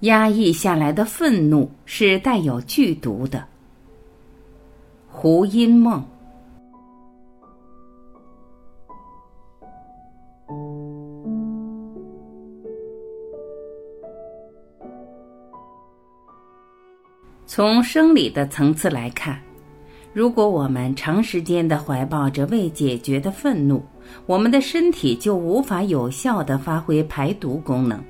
[0.00, 3.44] 压抑下来的愤怒是带有剧毒的。
[5.08, 6.02] 胡因梦。
[17.46, 19.38] 从生理的层次来看，
[20.12, 23.82] 如果我们长时间的怀抱着未解决的愤怒，
[24.24, 28.02] 我们的身体就无法有效的发挥排毒功能。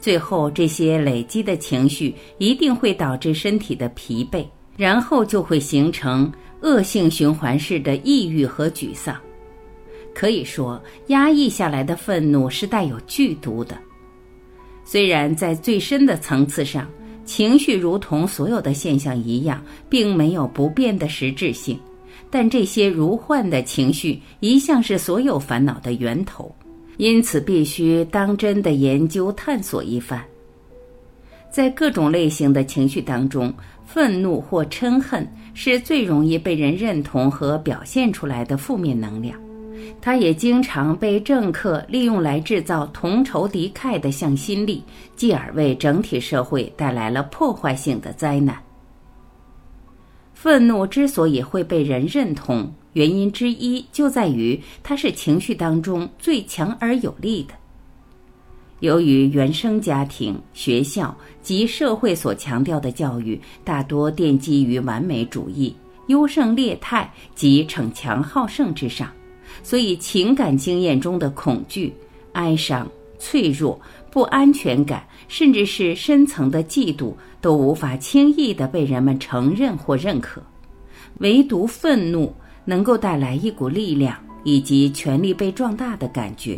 [0.00, 4.44] 最后，这些累积的情绪一定会导致身体的疲惫，
[4.76, 9.16] 然后就会形成恶性循环式的抑郁和沮丧。
[10.14, 13.78] 可以说，压抑下来的愤怒是带有剧毒的。
[14.84, 16.88] 虽然在最深的层次上，
[17.24, 21.78] 情绪如同所有的现象一样，并没有不变的实质性，
[22.28, 26.52] 但这些如幻的情绪一向是所有烦恼的源头，
[27.00, 30.22] 因此必须当真的研究探索一番。
[31.50, 33.50] 在各种类型的情绪当中，
[33.86, 39.40] 愤怒或嗔恨是最容易被人认同和表现出来的负面能量。
[39.98, 44.84] 它也经常被政客利用来制造同仇敌忾的向心力，
[45.16, 48.54] 继而为整体社会带来了破坏性的灾难。
[50.34, 57.54] 愤怒之所以会被人认同，原因之一就在于它是情绪当中最强而有力的。
[58.80, 65.74] 由于原生家庭、学校及社会所强调的教育大多奠基于完美主义、
[66.06, 69.10] 优胜劣汰及逞强好胜之上。
[69.62, 71.92] 所以，情感经验中的恐惧、
[72.32, 73.78] 哀伤、脆弱、
[74.10, 80.42] 不安全感，甚至是深层的嫉妒，都无法轻易的被人们承认或认可。
[81.18, 82.32] 唯独愤怒
[82.70, 86.56] 能够带来一股力量，以及权力被壮大的感觉。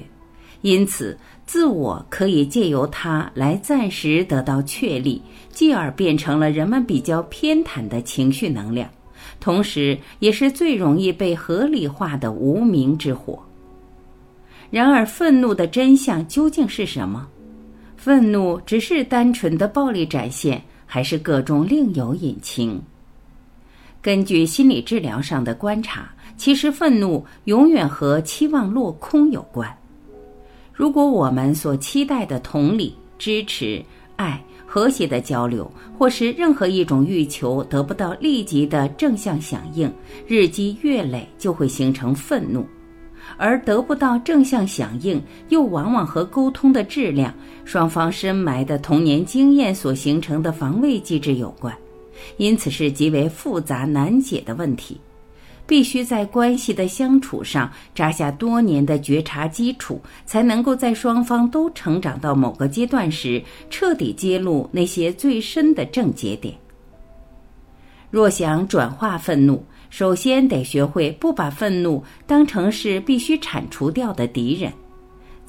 [0.60, 8.86] 因此，自我可以借由它来暂时得到确立，继而变成了人们比较偏袒的情绪能量。
[9.40, 13.42] 同时，也是最容易被合理化的无名之火。
[14.70, 17.26] 然而，愤怒的真相究竟是什么？
[17.96, 22.78] 愤怒只是单纯的暴力展现，还是各种另有隐情？
[24.02, 29.72] 根据心理治疗上的观察，其实愤怒永远和期望落空有关。
[30.72, 33.80] 如果我们所期待的同理、支持、
[34.16, 39.88] 爱，和谐的交流，或是任何一种欲求得不到立即的正向响应，
[40.26, 42.66] 日积月累就会形成愤怒，
[43.36, 47.32] 而得不到正向响应，又往往和沟通的质量、
[47.64, 51.72] 双方深埋的童年经验所形成的防卫机制有关，
[52.36, 55.00] 因此是极为复杂难解的问题。
[55.64, 66.54] 必须在关系的相处上扎下多年的觉察基础，才能够在双方都成长到某个阶段时，彻底揭露那些最深的症结点。
[68.10, 74.70] 若想转化愤怒，首先得学会不把愤怒当成是必须铲除掉的敌人。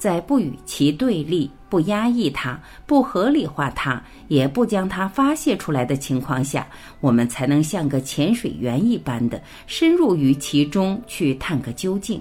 [0.04, 6.66] 在不与其对立、不压抑它、不合理化它、也不将它发泄出来的情况下，
[7.00, 12.20] 我们才能像个潜水员一般的深入于其中去探个究竟。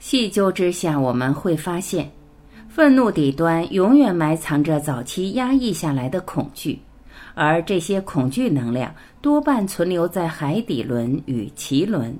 [0.00, 2.12] 细究之下，我们会发现，
[2.68, 6.78] 愤怒底端永远埋藏着早期压抑下来的恐惧，
[7.32, 12.14] 而这些恐惧能量多半存留在海底轮与脐轮，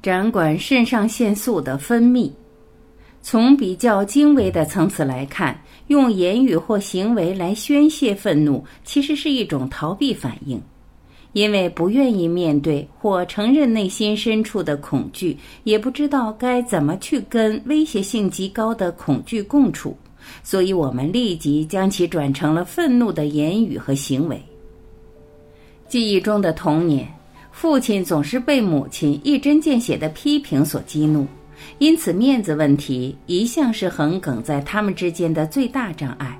[0.00, 2.32] 掌管肾上腺素的分泌。
[3.26, 10.60] 从比较精微的层次来看，用言语或行为来宣泄愤怒，其实是一种逃避反应，
[11.32, 19.96] 因为不愿意面对或承认内心深处的恐惧，也不知道该怎么去跟威胁性极高的恐惧共处，
[20.42, 24.38] 所以我们立即将其转成了愤怒的言语和行为。
[25.88, 27.08] 记忆中的童年，
[27.50, 31.26] 父亲总是被母亲一针见血的批评所激怒。
[31.78, 36.38] 因此，面子问题一向是横梗在他们之间的最大障碍。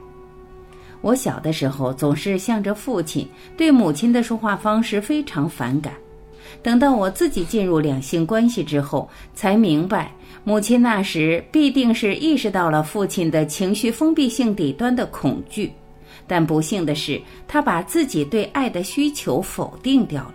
[1.01, 5.93] 我小的时候总是向着父亲，对母亲的说话方式非常反感。
[6.63, 10.11] 等到我自己进入两性关系之后，才明白，
[10.45, 15.71] 母亲那时必定是意识到了父亲的情绪封闭性底端的恐惧，
[16.27, 20.35] 但不幸的是，他把自己对爱的需求否定掉了。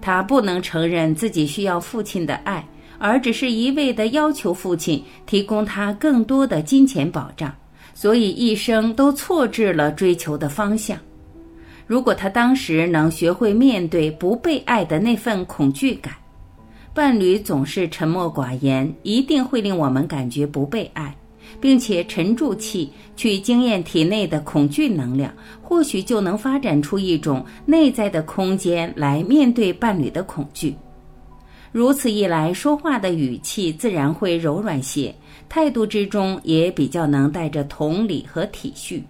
[0.00, 2.66] 他不能承认自己需要父亲的爱。
[3.02, 7.52] 而只是一味的要求父亲提供他更多的金钱保障，
[7.94, 10.96] 所以一生都错置了追求的方向。
[11.84, 16.14] 如果他当时能学会面对不被爱的那份恐惧感，
[16.94, 21.12] 伴侣总是沉默寡言，一定会令我们感觉不被爱，
[21.60, 30.72] 并且沉住气去经验体内的恐惧能量，或许就能发展出一种内在的空间来面对伴侣的恐惧。
[31.72, 35.14] 如此一来，说话的语气自然会柔软些，
[35.48, 39.02] 态度之中也比较能带着同理和体恤。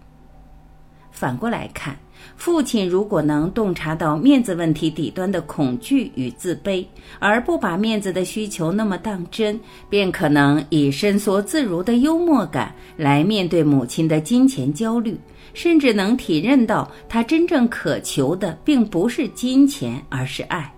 [1.10, 1.96] 反过来看。
[2.36, 6.86] 父亲如果能洞察到面子问题底端的恐惧与自卑，
[7.18, 9.58] 而不把面子的需求那么当真，
[9.90, 15.18] 便可能以伸缩自如的幽默感来面对母亲的金钱焦虑，
[15.52, 20.72] 甚至能体认到他真正渴求的并不是金钱，而是爱。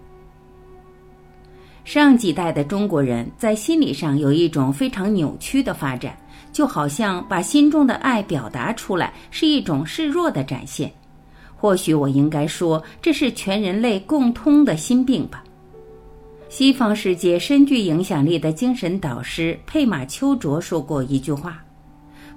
[1.85, 6.17] 上几代的中国人在心理上有一种非常扭曲的发展，
[6.51, 10.91] 就好像把心中的爱表达出来是一种示弱的展现。
[11.55, 15.45] 或许我应该说，这是全人类共通的心病吧。
[16.49, 21.63] 西方世界深具影响力的精神导师佩马丘卓说过一句话：“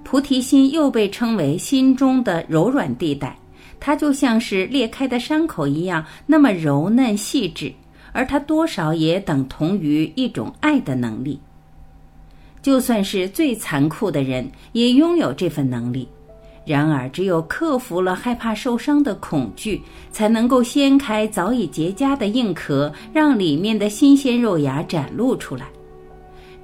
[0.04, 3.38] 菩提心又被称为心中的柔软地带，
[3.78, 7.72] 它就像是裂开的伤口一样，那么柔嫩细致，
[8.18, 11.38] 而它多少也等同于一种爱的能力。
[12.60, 16.08] 就算是最残酷的人，也拥有这份能力。”
[16.66, 19.80] 然而，只有克服了害怕受伤的恐惧，
[20.10, 25.66] 才能够掀开早已结痂的硬壳，让里面的新鲜肉芽展露出来。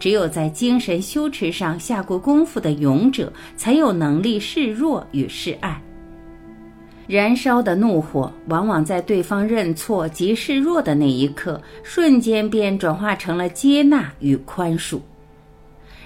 [0.00, 5.80] 只有在精神修持上下过功夫的勇者，才有能力示弱与示爱。
[7.06, 14.98] 燃烧的怒火，往往在对方认错及示弱的那一刻，瞬间便转化成了接纳与宽恕。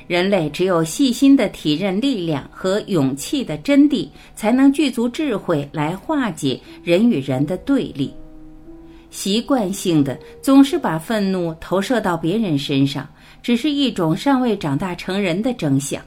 [0.09, 8.13] 人类只有细心的体认力量和勇气的真谛，才能具足智慧来化解人与人的对立。
[9.11, 13.09] 习惯性的总是把愤怒投射到别人身上，
[13.43, 16.03] 只是一种尚未长大成人的征象。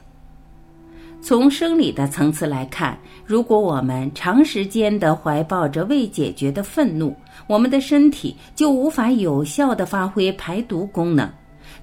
[1.22, 7.14] 从生理的层次来看，如果我们长时间的怀抱着未解决的愤怒，
[7.46, 11.30] 我们的身体就无法有效的发挥排毒功能。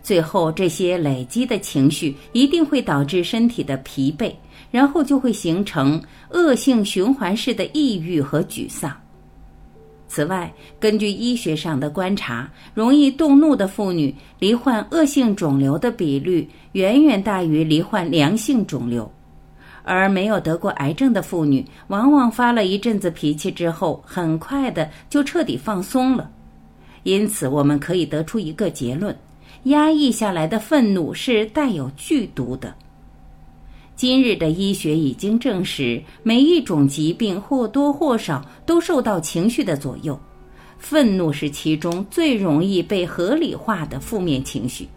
[0.03, 4.33] 最后，这些累积的情绪一定会导致身体的疲惫，
[4.71, 6.01] 然后就会形成
[6.31, 8.91] 恶性循环式的抑郁和沮丧。
[10.09, 19.09] 此外，根据医学上的观察，容易动怒的妇女罹患恶性肿瘤的比率远远大于罹患良性肿瘤，
[19.89, 26.29] 而没有得过癌症的妇女，往往发了一阵子脾气之后，很快的就彻底放松了。
[27.01, 29.17] 因此，我们可以得出一个结论。
[29.63, 32.71] 压抑下来的愤怒是带有剧毒的。
[33.95, 40.17] 今日的医学已经证实，每一种疾病或多或少都受到情绪的左右，
[40.77, 44.87] 愤怒是其中最容易被合理化的负面情绪。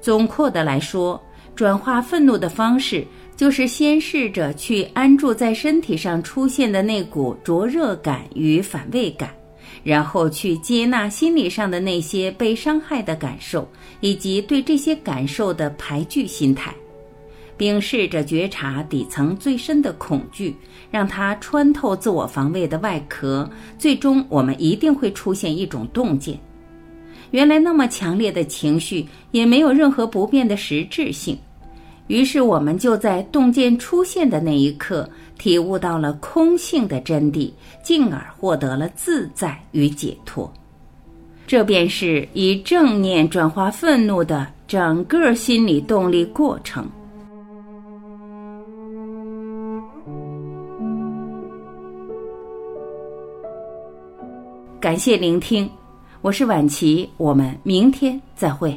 [0.00, 1.20] 总括的来说，
[1.56, 3.04] 转化愤怒的方式
[3.34, 9.30] 就是先试着去安住在身体上出现的那股灼热感与反胃感。
[9.82, 13.68] 然后去接纳心理上的那些被伤害的感受，
[14.00, 16.74] 以及对这些感受的排拒心态，
[17.56, 20.56] 并试着觉察底层最深的恐惧，
[20.90, 23.48] 让它穿透自我防卫的外壳。
[23.78, 26.36] 最终，我们一定会出现一种洞见：
[27.30, 31.38] 原来那么强烈的情绪也没有任何不变的实质性。
[32.06, 35.08] 于是，我们就在洞见出现的那一刻。
[35.38, 40.50] 体悟到了空性的真谛，进而获得了自在与解脱。
[41.46, 46.88] 这便是以正念转化愤怒的整个心理动力过程。
[54.80, 55.68] 感谢聆听，
[56.26, 58.76] 我是晚琪，我们明天再会。